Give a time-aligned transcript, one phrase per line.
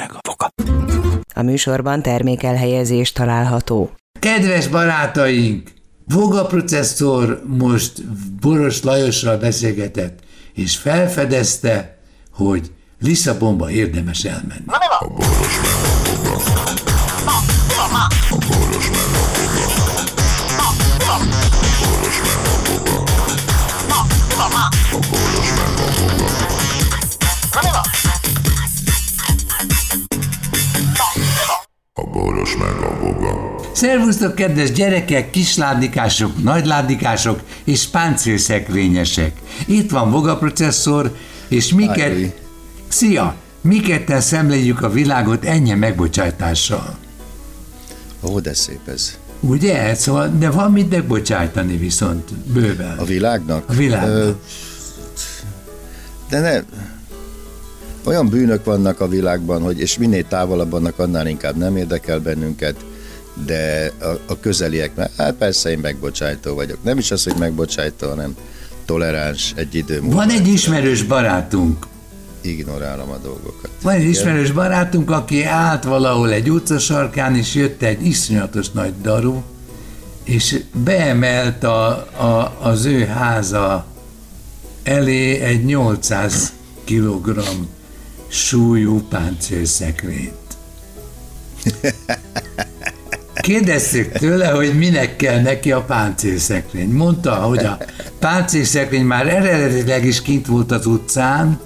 [0.00, 0.52] meg a foka.
[1.34, 3.90] A műsorban termékelhelyezés található.
[4.20, 5.72] Kedves barátaink!
[6.04, 8.04] Voga processzor most
[8.40, 10.18] Boros Lajossal beszélgetett,
[10.52, 11.98] és felfedezte,
[12.32, 14.64] hogy Lisszabonba érdemes elmenni.
[14.98, 15.90] A boros meg
[18.30, 19.19] a boros
[33.80, 39.32] Szervusztok, kedves gyerekek, kisládikások, nagyládikások és páncélszekrényesek.
[39.66, 41.14] Itt van Voga processzor,
[41.48, 42.12] és miket...
[42.12, 42.32] Ajj.
[42.88, 43.34] Szia!
[43.60, 46.98] Mi ketten szemléljük a világot ennyi megbocsátással.
[48.22, 49.18] Ó, de szép ez.
[49.40, 49.94] Ugye?
[49.94, 52.98] Szóval, de van mit megbocsájtani viszont bőven.
[52.98, 53.64] A világnak?
[53.68, 54.36] A világnak.
[56.28, 56.62] de ne...
[58.04, 62.76] Olyan bűnök vannak a világban, hogy és minél távolabb vannak, annál inkább nem érdekel bennünket,
[63.46, 66.78] de a, a közeliek, mert hát persze én megbocsájtó vagyok.
[66.82, 68.36] Nem is az, hogy megbocsájtó, hanem
[68.84, 70.16] toleráns egy idő múlva.
[70.16, 71.86] Van egy ismerős barátunk,
[72.42, 73.70] Ignorálom a dolgokat.
[73.82, 79.42] Van egy ismerős barátunk, aki állt valahol egy utcasarkán, és jött egy iszonyatos nagy daru,
[80.24, 81.88] és beemelt a,
[82.22, 83.86] a, az ő háza
[84.82, 86.52] elé egy 800
[86.84, 87.40] kg
[88.28, 90.32] súlyú páncélszekrényt.
[93.40, 96.90] Kérdeztük tőle, hogy minek kell neki a páncélszekrény.
[96.90, 97.78] Mondta, hogy a
[98.18, 101.60] páncélszekrény már eredetileg is kint volt az utcán,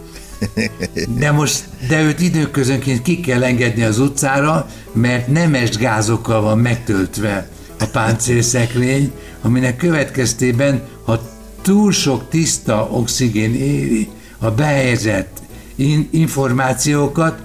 [1.18, 7.48] de most, de őt időközönként ki kell engedni az utcára, mert nemes gázokkal van megtöltve
[7.78, 11.20] a páncélszekrény, aminek következtében, ha
[11.62, 14.08] túl sok tiszta oxigén éri
[14.38, 15.42] a behelyezett
[15.76, 17.38] in- információkat,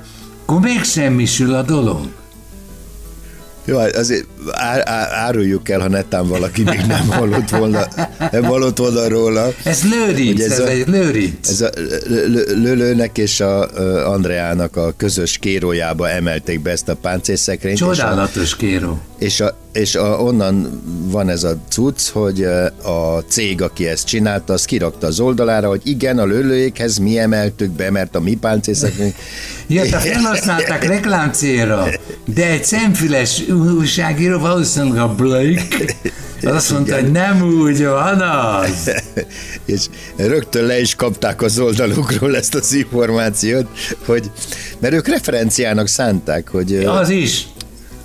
[0.46, 2.19] akkor megsemmisül a dolog.
[3.70, 7.88] Jó, hát azért á, á, áruljuk el, ha netán valaki még nem hallott volna,
[8.32, 9.48] nem hallott volna róla.
[9.64, 11.50] Ez lőrinc, ez, ez a- egy lőrinc.
[11.50, 11.70] Ez a
[12.56, 13.68] Lölőnek és a
[14.12, 17.76] Andreának a közös kérójába emelték be ezt a páncélszekrényt.
[17.76, 19.00] és a- Csodálatos kéró.
[19.20, 24.06] És, a, és a, onnan van ez a cucc, hogy ö, a cég, aki ezt
[24.06, 28.36] csinálta, az kirakta az oldalára, hogy igen, a lőlőjékhez mi emeltük be, mert a mi
[28.36, 29.14] páncélszekrény...
[29.68, 31.88] Ja, te felhasználták reklám célra,
[32.26, 35.96] de egy szemfüles újságíró, valószínűleg a Blake,
[36.44, 38.92] az azt mondta, hogy nem úgy van az.
[39.66, 43.68] és rögtön le is kapták az oldalukról ezt az információt,
[44.06, 44.32] hogy,
[44.80, 47.48] mert ők referenciának szánták, hogy ö, Az is.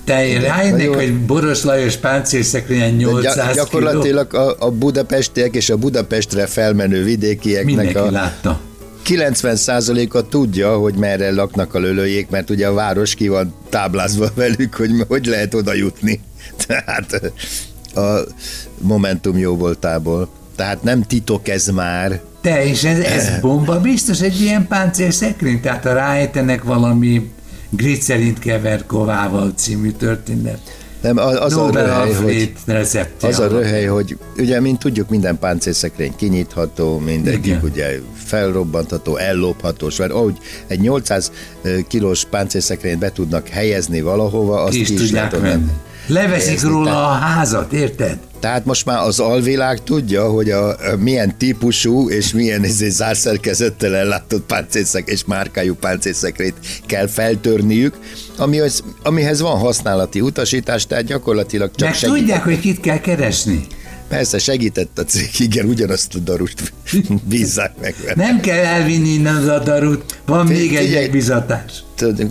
[0.05, 0.93] Te rájönnek, jó.
[0.93, 3.53] hogy Boros Lajos páncélszekrényen 800 gy- kiló.
[3.53, 8.59] gyakorlatilag a, a budapestiek és a Budapestre felmenő vidékieknek Mindenki a látta.
[9.05, 14.75] 90%-a tudja, hogy merre laknak a lölőjék, mert ugye a város ki van táblázva velük,
[14.75, 16.19] hogy hogy lehet oda jutni.
[16.67, 17.31] Tehát
[17.95, 18.19] a
[18.77, 20.29] Momentum jó voltából.
[20.55, 22.19] Tehát nem titok ez már.
[22.41, 25.61] Te, és ez, ez bomba biztos egy ilyen páncélszekrény?
[25.61, 27.29] Tehát ha ráejtenek valami
[27.69, 30.59] glicerint kever kovával című történet.
[31.01, 32.53] Nem, az, az a röhely, hogy,
[33.21, 37.59] az a röhely, hogy ugye, mint tudjuk, minden páncélszekrény kinyitható, mindegyik Igen.
[37.63, 40.37] ugye felrobbantható, ellopható, mert ahogy
[40.67, 41.31] egy 800
[41.87, 45.59] kilós páncélszekrényt be tudnak helyezni valahova, azt Ki is ki is tudják lehet
[46.07, 48.17] Leveszik róla a házat, érted?
[48.39, 53.95] Tehát most már az alvilág tudja, hogy a, a milyen típusú és milyen izé zárszerkezettel
[53.95, 56.55] ellátott páncélszek és márkájú páncélszekrényt
[56.85, 57.97] kell feltörniük,
[58.37, 62.15] amihez, amihez van használati utasítás, tehát gyakorlatilag csak Meg segít.
[62.17, 63.67] tudják, hogy kit kell keresni.
[64.07, 66.73] Persze segített a cég, igen, ugyanazt a darust
[67.29, 68.25] bízzák meg vele.
[68.27, 71.83] Nem kell elvinni innen az adarut, van Fi- még egy megbizatás.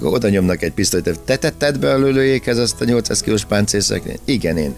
[0.02, 4.20] Oda nyomnak egy pisztolyt, te tetted be a lőlőjékhez azt a 800 kilós páncélszekrényt?
[4.24, 4.74] Igen, én.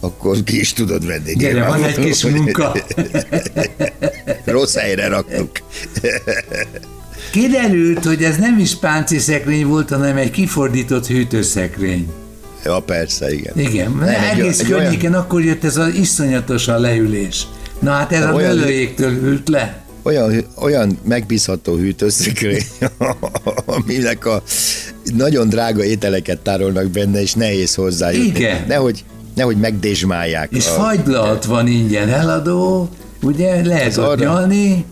[0.00, 1.34] Akkor ki is tudod venni.
[1.36, 2.76] Gyere, van egy kis munka.
[4.44, 5.50] Rossz helyre raktuk.
[7.30, 12.08] Kiderült, hogy ez nem is páncélszekrény volt, hanem egy kifordított hűtőszekrény.
[12.64, 13.58] Ja, persze, igen.
[13.58, 17.46] Igen, Nem, egy- egész egy környéken akkor jött ez az iszonyatos a leülés.
[17.78, 19.82] Na hát ez a Olyan- lölőjéktől ült le.
[20.02, 22.62] olyan, olyan megbízható hűtőszekrény,
[23.66, 24.42] aminek a
[25.16, 28.26] nagyon drága ételeket tárolnak benne, és nehéz hozzájutni.
[28.28, 28.64] Igen.
[28.68, 30.48] Nehogy, nehogy megdésmálják.
[30.52, 32.88] És a- fagylalt van ingyen eladó,
[33.22, 34.84] ugye lehet ott arra- nyalni,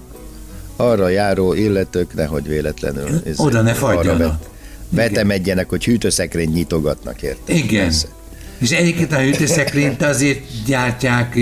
[0.77, 4.39] arra járó illetők nehogy véletlenül Oda ne fagyjanak.
[4.91, 7.57] Vet- Vetemedjenek, hogy hűtőszekrényt nyitogatnak, érted?
[7.57, 7.83] Igen.
[7.83, 8.07] Persze.
[8.59, 11.39] És egyébként a hűtőszekrényt azért gyártják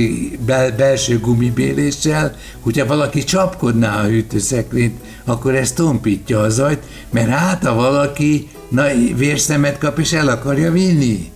[0.47, 7.65] bel- belső gumibéléssel, hogyha valaki csapkodná a hűtőszekrényt, akkor ez tompítja a zajt, mert hát
[7.65, 8.85] ha valaki na,
[9.17, 11.33] vérszemet kap és el akarja vinni.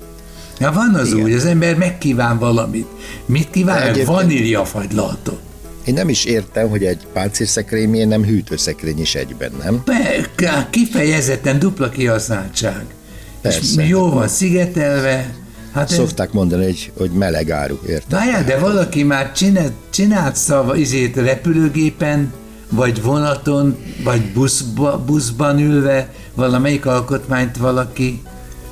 [0.58, 1.22] Ja, van az Igen.
[1.24, 2.86] úgy, az ember megkíván valamit.
[3.26, 3.82] Mit kíván?
[3.82, 5.40] Egyébként- Vaníliafagylatot.
[5.88, 9.82] Én nem is értem, hogy egy páncélszekrény miért nem hűtőszekrény is egyben, nem?
[9.84, 12.84] Be- Kifejezetten dupla kihasználtság.
[12.84, 12.94] És
[13.40, 13.86] Persze.
[13.86, 15.34] jó van szigetelve.
[15.72, 18.18] Hát ez, Szokták mondani, hogy, hogy meleg áru, értem?
[18.18, 22.32] Várjál, de valaki már csinált, csinált szava, izét repülőgépen,
[22.68, 28.22] vagy vonaton, vagy buszba, buszban ülve, valamelyik alkotmányt valaki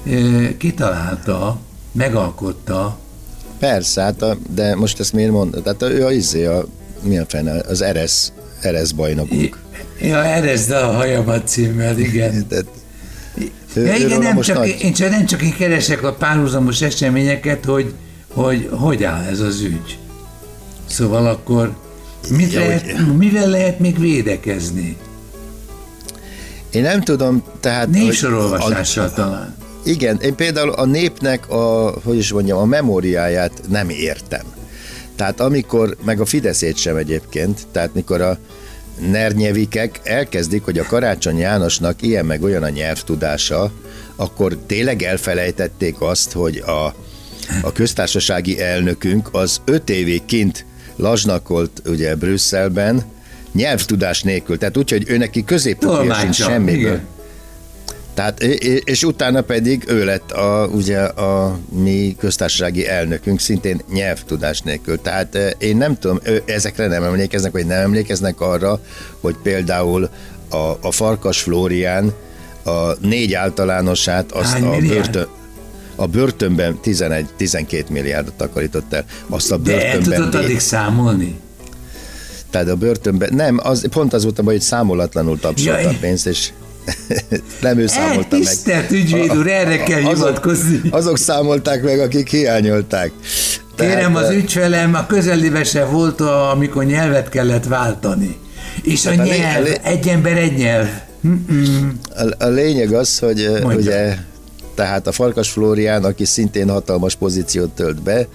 [0.07, 1.59] ö, kitalálta,
[1.93, 2.99] megalkotta.
[3.59, 5.63] Persze, hát a, de most ezt miért mondod?
[5.63, 6.65] Tehát ő a izé, a,
[7.03, 9.59] milyen fene, az Eresz, Eresz bajnokunk.
[10.01, 12.47] Ja, erezd a hajamat címmel, igen.
[12.49, 12.67] Tehát,
[13.75, 17.65] ő, Ja, igen, nem csak, nagy- én csak, nem csak én keresek a párhuzamos eseményeket,
[17.65, 17.95] hogy
[18.33, 19.99] hogy, hogy áll ez az ügy.
[20.87, 21.77] Szóval akkor
[22.31, 24.97] mit Ja, lehet, mivel lehet még védekezni?
[26.71, 27.85] Én nem tudom, tehát...
[27.87, 29.55] hogy- Névsorolvasással talán.
[29.85, 34.45] Igen, én például a népnek a, hogy is mondjam, a memóriáját nem értem.
[35.17, 38.39] Tehát amikor, meg a Fideszét sem egyébként, tehát mikor a
[39.11, 43.73] nernyevikek elkezdik, hogy a Karácsony Jánosnak ilyen meg olyan a nyelvtudása,
[44.17, 46.95] akkor tényleg elfelejtették azt, hogy a,
[47.63, 50.65] a köztársasági elnökünk az öt évig kint
[50.97, 53.05] lazsnakolt ugye Brüsszelben,
[53.53, 56.79] nyelvtudás nélkül, tehát úgy, hogy ő neki középfokúja sincs semmiből.
[56.79, 57.16] igen.
[58.17, 58.43] Tehát,
[58.85, 65.01] és- utána pedig ő lett a, ugye a mi köztársasági elnökünk, szintén nyelvtudás nélkül.
[65.01, 68.81] Tehát eh, én nem tudom, ezekre nem emlékeznek, vagy nem emlékeznek arra,
[69.21, 70.09] hogy például
[70.51, 72.13] a, a Farkas Flórián
[72.65, 75.27] a négy általánosát azt Hány a börtön,
[75.97, 79.05] a börtönben 11-12 milliárdot takarított el.
[79.29, 80.31] Azt a De el börtönben...
[80.31, 81.41] tudod addig számolni?
[82.51, 83.35] Tehát a börtönben...
[83.35, 85.95] Nem, az, pont az volt a baj, hogy számolatlanul tapsolta Jaj.
[85.95, 86.51] a pénzt, és
[87.61, 88.41] nem ő számolta meg.
[88.41, 90.81] tisztelt ügyvéd úr, erre kell azok, hivatkozni.
[90.91, 93.11] Azok számolták meg, akik hiányolták.
[93.77, 98.37] Kérem, az ügyfelem a közelébe se volt, amikor nyelvet kellett váltani.
[98.83, 100.89] És a Tehát lé- nyelv, a lé- egy ember egy nyelv.
[102.17, 103.79] A, a lényeg az, hogy Mondja.
[103.81, 104.17] ugye,
[104.75, 108.27] tehát a Farkas Flórián, aki szintén hatalmas pozíciót tölt be,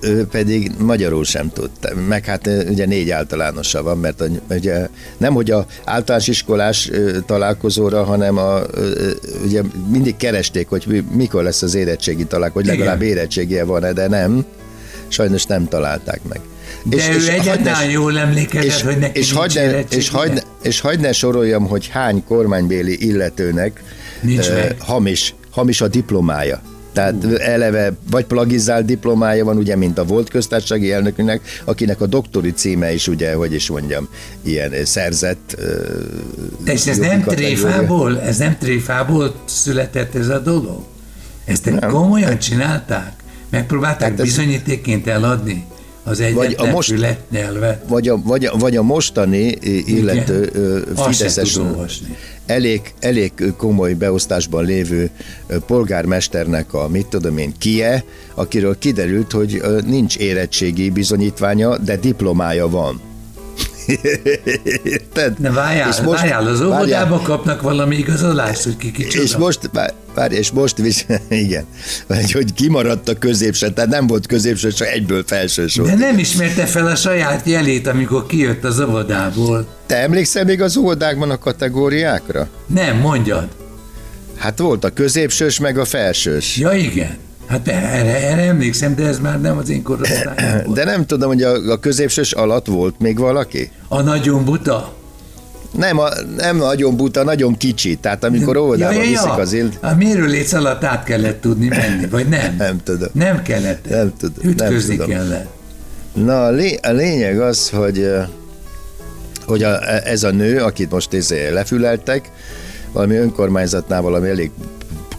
[0.00, 1.70] ő pedig magyarul sem tud.
[2.08, 6.90] Meg hát ugye négy általánosa van, mert a, ugye nem, hogy a általános iskolás
[7.26, 8.60] találkozóra, hanem a,
[9.44, 14.08] ugye mindig keresték, hogy mi- mikor lesz az érettségi találkozó, hogy legalább érettségie van-e, de
[14.08, 14.44] nem.
[15.08, 16.40] Sajnos nem találták meg.
[16.84, 20.44] De ő egyáltalán hagyj ne- jól emlékezett, és, hogy neki és, hagyd ne, és, hagyd,
[20.62, 23.82] és hagyd ne soroljam, hogy hány kormánybéli illetőnek
[24.20, 26.62] Nincs eh, hamis, hamis a diplomája.
[26.92, 32.52] Tehát eleve vagy plagizált diplomája van, ugye, mint a volt köztársasági elnökünknek, akinek a doktori
[32.52, 34.08] címe is, ugye, hogy is mondjam,
[34.42, 35.56] ilyen eh, szerzett.
[35.58, 35.64] eh,
[36.64, 40.82] De és ez nem tréfából, ez nem tréfából született ez a dolog?
[41.44, 41.90] Ezt nem.
[41.90, 43.12] komolyan csinálták?
[43.50, 45.64] Megpróbálták Hát ez- bizonyítékként eladni
[46.04, 47.84] az egyetlen most- fület nyelvet?
[47.88, 49.46] Vagy a, vagy, a, vagy a mostani
[49.86, 50.50] illető
[50.96, 51.58] sem Fideszes
[52.46, 55.10] elég, elég komoly beosztásban lévő
[55.66, 58.04] polgármesternek a mit tudom én kie,
[58.34, 63.00] akiről kiderült, hogy nincs érettségi bizonyítványa, de diplomája van.
[64.84, 65.38] Érted?
[65.40, 66.76] Ne várjál, És most, várjál az várjál.
[66.78, 69.22] óvodába kapnak valami igazolást, hogy ki kicsoda.
[69.22, 71.64] És most, vár- várj, és most is, igen,
[72.06, 75.88] vagy hogy kimaradt a középső, tehát nem volt középső, csak egyből felsős volt.
[75.90, 79.66] De nem ismerte fel a saját jelét, amikor kijött az óvodából.
[79.86, 82.48] Te emlékszel még az óvodákban a kategóriákra?
[82.66, 83.48] Nem, mondjad.
[84.36, 86.56] Hát volt a középsős, meg a felsős.
[86.56, 87.16] Ja igen.
[87.52, 90.76] Hát erre, erre emlékszem, de ez már nem az én korosztályom volt.
[90.76, 93.70] De nem tudom, hogy a, a középsős alatt volt még valaki?
[93.88, 94.94] A nagyon buta?
[95.76, 97.96] Nem, a, nem nagyon buta, nagyon kicsi.
[97.96, 102.06] Tehát amikor óvodába ja, ja, viszik az ild, A mérőléc alatt át kellett tudni menni,
[102.06, 102.54] vagy nem?
[102.58, 103.08] Nem tudom.
[103.12, 103.88] Nem kellett.
[103.88, 105.10] Nem tudom, nem Ütközni tudom.
[105.10, 105.46] kellett.
[106.14, 108.10] Na, a, lé, a lényeg az, hogy,
[109.46, 112.30] hogy a, ez a nő, akit most izé lefüleltek,
[112.92, 114.50] valami önkormányzatnál valami elég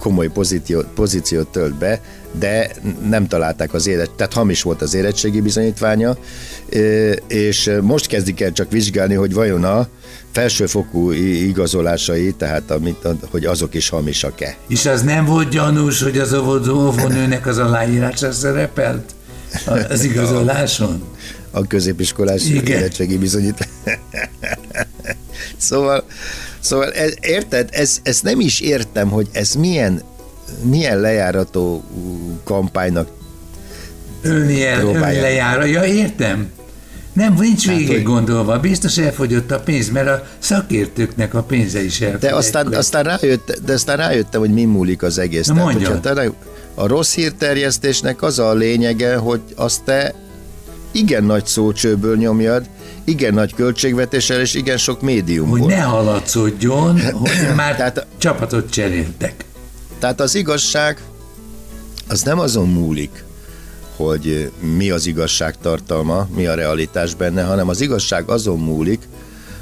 [0.03, 2.01] komoly pozíciót, pozíciót tölt be,
[2.39, 2.71] de
[3.09, 6.17] nem találták az éret, tehát hamis volt az érettségi bizonyítványa,
[7.27, 9.87] és most kezdik el csak vizsgálni, hogy vajon a
[10.31, 14.55] felsőfokú igazolásai, tehát amit, hogy azok is hamisak-e.
[14.67, 16.33] És az nem volt gyanús, hogy az
[16.67, 19.11] óvónőnek az aláírása szerepelt
[19.65, 21.03] a- az igazoláson?
[21.55, 22.77] a középiskolás Igen.
[22.77, 23.97] érettségi bizonyítvány.
[25.57, 26.03] szóval,
[26.59, 30.01] szóval ez, érted, ez, ez nem is értem, hogy ez milyen
[30.62, 31.83] milyen lejárató
[32.43, 33.07] kampánynak
[34.22, 35.07] Ölni el, Próbálják.
[35.10, 35.63] ölni lejára.
[35.65, 36.48] Ja, értem.
[37.13, 38.60] Nem, nincs Hát, végig hogy- gondolva.
[38.60, 42.19] Biztos elfogyott a pénz, mert a szakértőknek a pénze is elfogy.
[42.19, 45.48] De aztán, aztán, rájött, de aztán rájöttem, hogy mi múlik az egész.
[45.48, 45.89] Na, mondja.
[45.89, 46.22] hogyha
[46.75, 50.13] a rossz hírterjesztésnek az a lényege, hogy azt te
[50.91, 52.65] igen nagy szócsőből nyomjad,
[53.03, 55.60] igen nagy költségvetéssel és igen sok médiumból.
[55.60, 59.45] hogy ne haladszódjon, hogy már Tehát- csapatot cseréltek.
[60.03, 60.98] Tehát az igazság
[62.07, 63.24] az nem azon múlik,
[63.95, 69.07] hogy mi az igazság tartalma, mi a realitás benne, hanem az igazság azon múlik,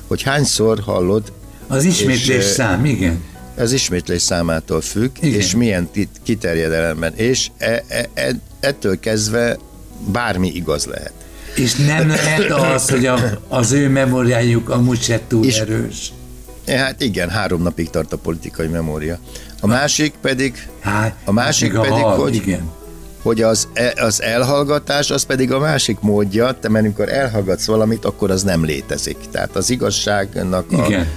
[0.07, 1.31] hogy hányszor hallod,
[1.67, 3.23] Az ismétlés És, szám, igen.
[3.55, 5.39] ez ismétlés számától függ, Igen.
[5.39, 5.89] És milyen
[6.23, 9.57] kiterjedelemben, és e, e, e, ettől kezdve
[10.11, 11.13] bármi igaz lehet.
[11.55, 16.13] És nem lehet az, hogy a, az ő memóriájuk amúgy se túl És- erős.
[16.67, 19.19] Hát igen, három napig tart a politikai memória.
[19.63, 22.69] A másik pedig, Hát, A másik meg pedig, hal, hogy- Igen.
[23.21, 28.05] hogy az, e- az elhallgatás, az pedig a másik módja, te mert amikor elhallgatsz valamit,
[28.05, 29.17] akkor az nem létezik.
[29.31, 31.07] Tehát az igazságnak a, Igen.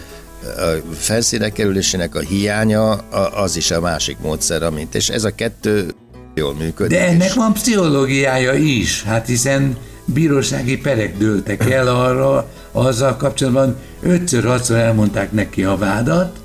[0.43, 5.31] a felszíne kerülésének a hiánya, a, az is a másik módszer, amit, és ez a
[5.35, 5.95] kettő
[6.35, 6.99] jól működik.
[6.99, 13.77] De ennek és- van pszichológiája is, hát hiszen bírósági perek dőltek el arra, azzal kapcsolatban
[14.03, 16.39] ötször-hatszor elmondták neki a vádat,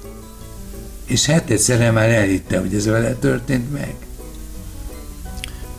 [1.10, 3.96] és hetedszerre már elhitte, hogy ez vele történt meg.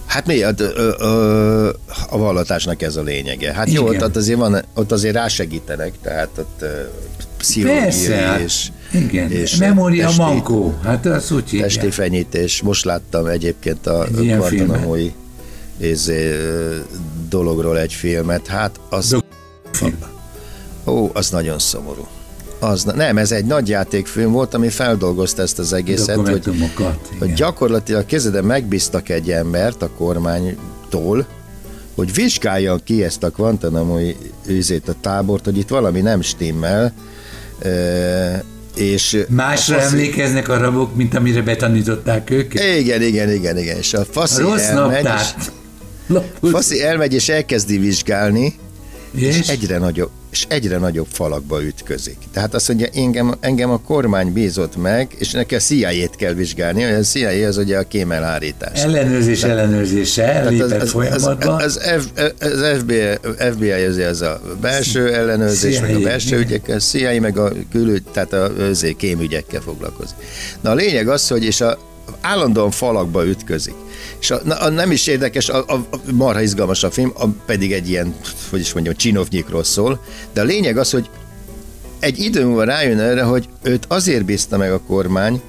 [0.07, 0.43] Hát mi?
[0.43, 1.69] Hát, ö, ö,
[2.09, 3.53] a vallatásnak ez a lényege.
[3.53, 4.03] Hát jó, Igen.
[4.03, 6.67] ott, ott, azért van, ott azért rásegítenek, tehát ott ö,
[7.37, 11.71] pszichológiai Persze, hát, és, igen, és memória testi- mankó, hát az úgy hívják.
[11.73, 12.63] testi fenyítés.
[12.63, 15.13] Most láttam egyébként a Egy Guantanamo-i
[15.77, 16.37] izé,
[17.29, 18.47] dologról egy filmet.
[18.47, 19.25] Hát az, Dok-
[19.73, 19.99] film.
[20.87, 22.07] ó, az nagyon szomorú.
[22.61, 26.43] Az, nem, ez egy nagy játékfilm volt, ami feldolgozta ezt az egészet, hogy,
[27.19, 31.27] hogy gyakorlatilag kezeden megbíztak egy embert a kormánytól,
[31.95, 36.93] hogy vizsgáljan ki ezt a Guantanamo-i üzét, a tábort, hogy itt valami nem stimmel,
[37.63, 38.45] e,
[38.77, 42.79] és Másra a faszi- emlékeznek a rabok, mint amire betanították őket?
[42.79, 45.29] Igen, igen, igen, igen, és a A faszi rossz elmegy, és,
[46.51, 48.55] faszi elmegy, és elkezdi vizsgálni,
[49.15, 49.49] és, És?
[49.49, 52.17] egyre nagyobb, és egyre nagyobb falakba ütközik.
[52.33, 56.85] Tehát azt mondja, engem, engem a kormány bízott meg, és neki a CIA-t kell vizsgálni,
[56.85, 58.83] a CIA az ugye a kémelhárítás.
[58.83, 61.55] Ellenőrzés ellenőrzése, Tehát lépett folyamatba.
[61.55, 63.03] Az, az, F, az FBI,
[63.53, 66.41] FBI az, az a belső ellenőrzés, meg a CIA, belső igen.
[66.41, 68.53] ügyekkel, a CIA meg a külügy, tehát a
[68.97, 70.17] kémügyekkel foglalkozik.
[70.61, 71.79] Na a lényeg az, hogy és a
[72.21, 73.75] állandóan falakba ütközik.
[74.21, 77.73] És a, a, nem is érdekes, a, a, a marha izgalmas a film, a, pedig
[77.73, 78.15] egy ilyen,
[78.51, 81.09] hogy is mondjam, csinovnyikról szól, de a lényeg az, hogy
[81.99, 85.41] egy idő múlva rájön erre, hogy őt azért bízta meg a kormány,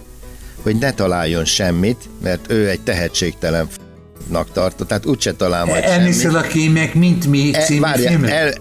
[0.61, 6.35] hogy ne találjon semmit, mert ő egy tehetségtelen f***nak tartott, tehát úgyse talál majd semmit.
[6.35, 8.33] a kémek, mint mi E, filmre?
[8.33, 8.53] el,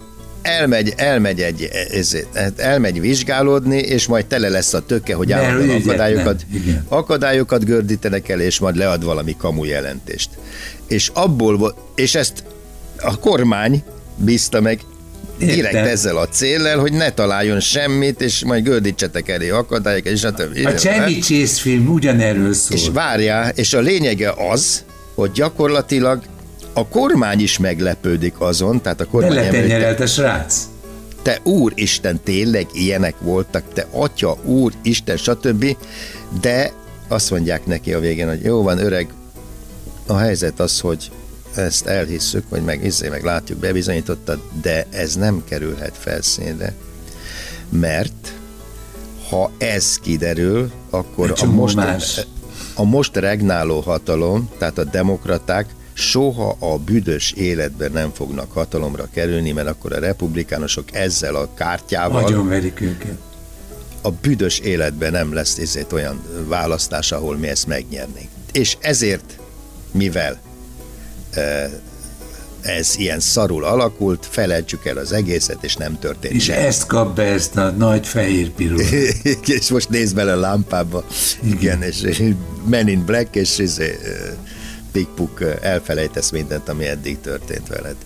[0.43, 5.81] elmegy, elmegy egy, ezért, hát elmegy vizsgálódni, és majd tele lesz a töke, hogy állandóan
[5.81, 6.47] akadályokat,
[6.89, 10.31] akadályokat gördítenek el, és majd lead valami kamu jelentést.
[10.87, 12.45] És abból, és ezt
[13.03, 13.83] a kormány
[14.17, 14.81] bízta meg
[15.39, 15.87] direkt Értem.
[15.87, 20.65] ezzel a céllel, hogy ne találjon semmit, és majd gördítsetek elé akadályokat, és.
[20.65, 22.77] A Chevy Chase film ugyanerről szól.
[22.77, 26.23] És várjál, és a lényege az, hogy gyakorlatilag
[26.73, 30.63] a kormány is meglepődik azon, tehát a kormány Beletenyerelt a srác.
[31.23, 35.77] te úristen, tényleg ilyenek voltak, te atya, úr, Isten, stb.
[36.41, 36.73] De
[37.09, 39.13] azt mondják neki a végén, hogy jó van, öreg,
[40.07, 41.11] a helyzet az, hogy
[41.55, 46.75] ezt elhisszük, hogy meg izzé, meg látjuk, bebizonyítottad, de ez nem kerülhet felszínre,
[47.69, 48.33] mert
[49.29, 51.79] ha ez kiderül, akkor a most,
[52.75, 55.67] a most regnáló hatalom, tehát a demokraták
[56.01, 62.21] soha a büdös életben nem fognak hatalomra kerülni, mert akkor a republikánusok ezzel a kártyával
[62.23, 63.17] Nagyon verik őket.
[64.03, 68.29] a büdös életben nem lesz ezért olyan választás, ahol mi ezt megnyernénk.
[68.53, 69.39] És ezért,
[69.93, 70.39] mivel
[71.31, 71.71] eh,
[72.63, 76.59] ez ilyen szarul alakult, felejtsük el az egészet, és nem történt És semmi.
[76.67, 78.81] ezt kap be ezt a nagy fehér pirul.
[79.47, 81.05] és most nézd bele a lámpába,
[81.45, 82.23] igen, és és
[82.67, 84.09] Men in Black, és izé, ö,
[84.93, 87.97] pikpuk ö, elfelejtesz mindent, ami eddig történt veled.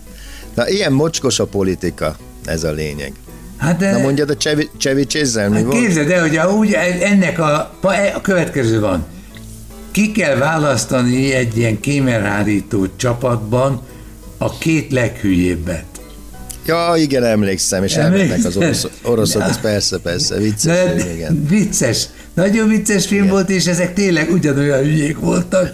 [0.55, 2.15] Na, ilyen mocskos a politika,
[2.45, 3.13] ez a lényeg.
[3.57, 4.35] Hát de, Na mondjad a
[4.77, 5.79] Chevy Chase-zel mi hát volt?
[5.79, 7.77] képzeld el, hogy úgy, ennek a,
[8.15, 9.05] a következő van.
[9.91, 13.81] Ki kell választani egy ilyen kémerhárító csapatban
[14.37, 15.85] a két leghülyébbet.
[16.65, 21.45] Ja, igen, emlékszem, és elmennek az orosz, oroszok, az persze, persze, vicces, De, film, igen.
[21.49, 23.33] vicces, nagyon vicces film Igen.
[23.33, 25.73] volt, és ezek tényleg ugyanolyan hülyék voltak.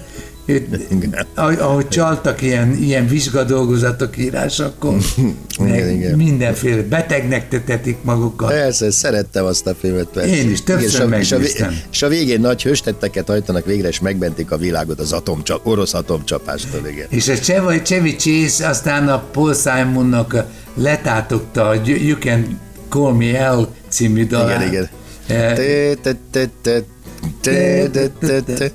[1.36, 4.98] Ahogy, csaltak ilyen, ilyen vizsgadolgozatok írásakor,
[5.65, 6.17] Igen, igen.
[6.17, 8.50] mindenféle betegnek tetetik magukat.
[8.50, 10.36] Persze, szerettem azt a filmet, persze.
[10.36, 14.00] Én is, többször és, a, és, a, és a végén nagy hőstetteket hajtanak végre, és
[14.00, 17.05] megmentik a világot az atomcsap, orosz atomcsapástól, igen.
[17.10, 20.45] És a Chevy, Chevy Chase aztán a Paul Simonnak
[20.75, 24.62] letátogta a You Can Call Me El című dalát.
[24.62, 24.89] Igen, igen.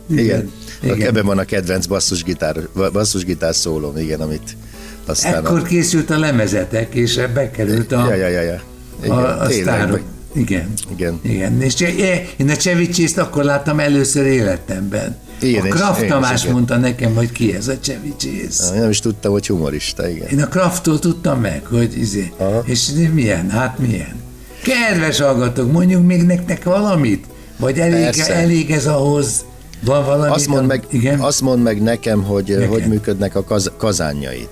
[0.08, 0.50] Igen.
[0.94, 1.08] Igen.
[1.08, 2.56] Ebben van a kedvenc basszusgitár,
[2.92, 4.56] basszusgitár szólom, igen, amit
[5.06, 5.62] aztán Ekkor a...
[5.62, 8.60] készült a lemezetek, és bekerült a, Ja, ja, ja, ja.
[9.02, 10.00] Igen, a, a sztárok.
[10.34, 10.72] Igen.
[10.92, 11.20] Igen.
[11.22, 11.62] Igen.
[11.62, 11.80] És
[12.36, 15.16] én a Chevy Chase-t akkor láttam először életemben.
[15.40, 16.54] Igen, a és- Kraft én is, Tamás igen.
[16.54, 18.78] mondta nekem, hogy ki ez a Chevy Chase.
[18.80, 20.28] Nem is tudtam, hogy humorista, igen.
[20.28, 22.32] Én a Krafttól tudtam meg, hogy izé.
[22.36, 22.62] Aha.
[22.64, 23.50] És milyen?
[23.50, 24.14] Hát milyen?
[24.62, 27.24] Kedves hallgatók, mondjuk még nektek valamit?
[27.56, 28.34] Vagy elég, Persze.
[28.34, 29.44] elég ez ahhoz?
[29.84, 30.30] Van valami?
[30.32, 31.20] Azt mondd meg, Igen?
[31.20, 32.68] azt mondd meg nekem, hogy Nekem.
[32.68, 34.48] hogy működnek a kaz, kazánjaid.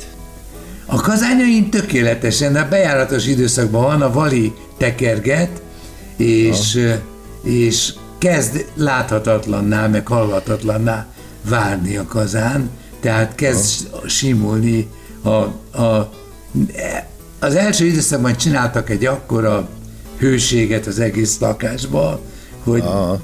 [0.86, 5.62] A kazányaim tökéletesen, a bejáratos időszakban van, a vali tekerget,
[6.16, 6.94] és,
[7.42, 11.06] és kezd láthatatlanná, meg hallhatatlanná
[11.48, 14.88] válni a kazán, tehát kezd simulni
[15.22, 15.28] a,
[15.80, 16.12] a,
[17.38, 19.68] az első időszakban csináltak egy akkora
[20.18, 22.20] hőséget az egész lakásba,
[22.64, 23.20] hogy Aha.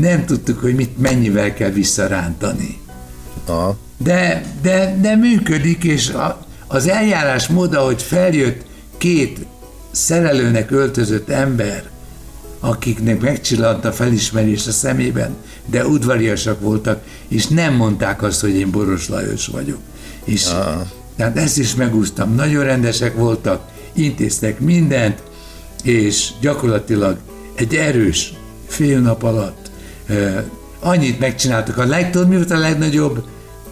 [0.00, 2.80] Nem tudtuk, hogy mit mennyivel kell visszarántani.
[3.46, 3.76] Aha.
[3.96, 8.64] De, de, de működik, és a, az eljárás mód, ahogy feljött
[8.98, 9.46] két
[9.90, 11.84] szerelőnek öltözött ember,
[12.60, 15.36] akiknek megcsillant a felismerés a szemében,
[15.66, 19.78] de udvariasak voltak, és nem mondták azt, hogy én Boros Lajos vagyok.
[20.24, 20.42] És,
[21.16, 22.34] tehát ezt is megúsztam.
[22.34, 25.22] Nagyon rendesek voltak, intéztek mindent,
[25.82, 27.16] és gyakorlatilag
[27.54, 28.32] egy erős
[28.66, 29.63] fél nap alatt
[30.80, 31.78] annyit megcsináltak.
[31.78, 33.24] A legtöbb, mi volt a legnagyobb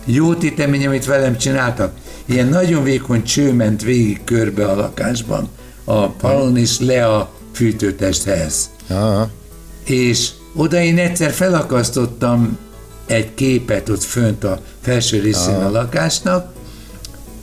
[0.04, 1.92] jó tétemény, amit velem csináltak?
[2.24, 5.48] Ilyen nagyon vékony cső ment végig körbe a lakásban,
[5.84, 8.70] a palon és le a fűtőtesthez.
[8.88, 9.30] Aha.
[9.84, 12.58] És oda én egyszer felakasztottam
[13.06, 16.52] egy képet ott fönt a felső részén a lakásnak,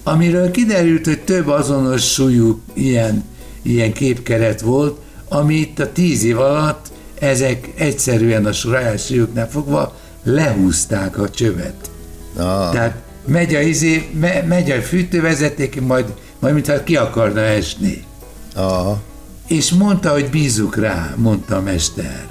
[0.03, 3.23] amiről kiderült, hogy több azonos súlyú ilyen,
[3.61, 6.87] ilyen képkeret volt, amit a tíz év alatt
[7.19, 11.89] ezek egyszerűen a saját súlyuknál fogva lehúzták a csövet.
[12.35, 12.71] Aha.
[12.71, 18.03] Tehát megy a, izé, me, megy a fűtővezeték, majd, majd mintha ki akarna esni.
[18.55, 19.01] Aha.
[19.47, 22.27] És mondta, hogy bízunk rá, mondta a mester.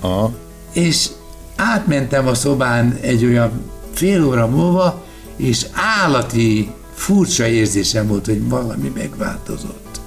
[0.00, 0.34] Aha.
[0.72, 1.08] És
[1.56, 3.50] átmentem a szobán egy olyan
[3.92, 5.04] fél óra múlva,
[5.36, 10.00] és állati furcsa érzésem volt, hogy valami megváltozott.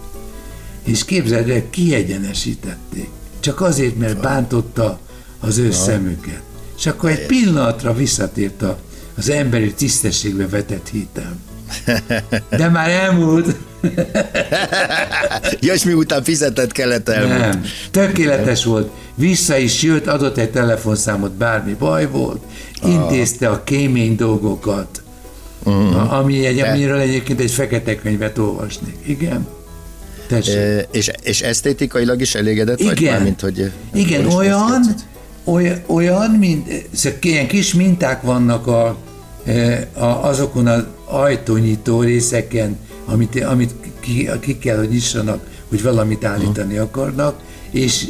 [0.84, 3.10] És képzeld el, kiegyenesítették.
[3.40, 5.00] Csak azért, mert bántotta
[5.40, 6.42] az ő szemüket.
[6.78, 8.78] És akkor egy pillanatra visszatért a,
[9.18, 11.40] az emberi tisztességbe vetett hitem.
[12.50, 13.56] De már elmúlt.
[15.60, 17.40] Ja, és miután fizetett kellett elmúlt.
[17.40, 18.92] Nem, tökéletes volt.
[19.16, 22.42] Vissza is jött, adott egy telefonszámot, bármi baj volt,
[22.84, 25.02] intézte a kémény dolgokat,
[25.64, 26.14] uh-huh.
[26.14, 28.96] ami egy, amiről egyébként egy fekete könyvet olvasnék.
[29.06, 29.48] Igen?
[30.30, 30.88] Tessék.
[30.92, 33.14] És, és esztétikailag is elégedett vagy Igen.
[33.14, 33.72] már, mint hogy...
[33.94, 34.86] Igen, olyan,
[35.44, 36.90] olyan, olyan, mint
[37.22, 38.98] ilyen kis minták vannak a,
[39.94, 46.78] a, azokon az ajtónyitó részeken, amit, amit ki, ki kell, hogy nyissanak, hogy valamit állítani
[46.78, 47.40] akarnak,
[47.72, 48.06] és,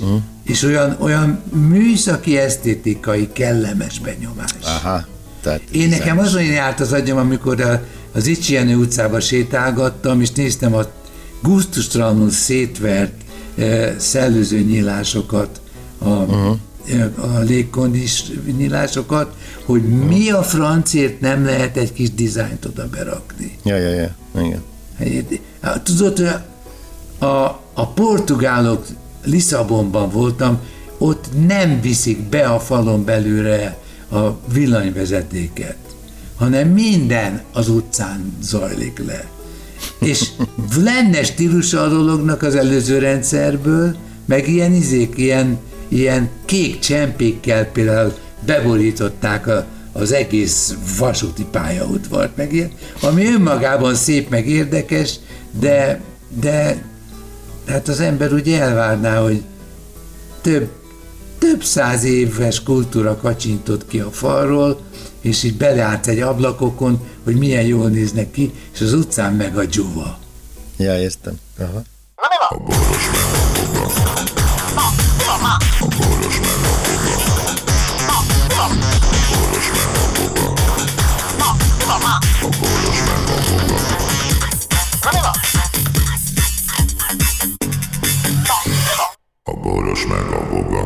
[0.45, 4.51] és olyan, olyan műszaki, esztétikai, kellemes benyomás.
[4.63, 5.05] Aha.
[5.41, 10.73] Tehát Én nekem azon járt az agyam, amikor a, az Icsienő utcába sétálgattam, és néztem
[10.73, 10.85] a
[11.41, 13.13] gusztustalanul szétvert
[13.57, 15.61] e, szellőző nyílásokat,
[15.97, 16.57] a, uh-huh.
[17.35, 18.23] a légkondis
[18.57, 23.57] nyílásokat, hogy mi a francért nem lehet egy kis dizájnt oda berakni.
[23.63, 24.15] Ja, ja, ja.
[24.35, 24.61] Igen.
[25.83, 26.27] Tudod, hogy
[27.19, 28.85] a, a portugálok
[29.23, 30.59] Lisszabonban voltam,
[30.97, 33.77] ott nem viszik be a falon belőle
[34.11, 35.77] a villanyvezetéket,
[36.35, 39.27] hanem minden az utcán zajlik le.
[39.99, 40.29] És
[40.83, 48.13] lenne stílusa a dolognak az előző rendszerből, meg ilyen izék, ilyen, ilyen kék csempékkel például
[48.45, 55.15] beborították a, az egész vasúti pályaudvart, meg ilyen, ami önmagában szép, meg érdekes,
[55.59, 56.01] de,
[56.41, 56.83] de
[57.67, 59.43] hát az ember úgy elvárná, hogy
[60.41, 60.69] több,
[61.37, 64.79] több száz éves kultúra kacsintott ki a falról,
[65.21, 69.65] és így beleállt egy ablakokon, hogy milyen jól néznek ki, és az utcán meg a
[69.65, 70.19] dzsuva.
[70.77, 71.33] Ja, értem.
[71.59, 71.81] Aha.
[72.49, 73.85] A boros meg a boga.
[75.79, 76.87] A boros meg a
[79.37, 80.53] boros meg a boga.
[82.41, 85.31] A boros meg a boga.
[89.43, 90.83] A boros meg a boga.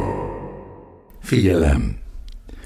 [1.22, 2.03] Figyelem!